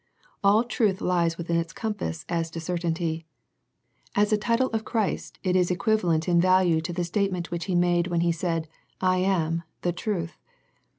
[0.43, 3.27] All truth lies within its compass as to certainty.
[4.15, 7.65] As a title of Christ it is equivalent in value to the state ment which
[7.65, 8.67] He made when he said"
[8.99, 10.39] I am the truth."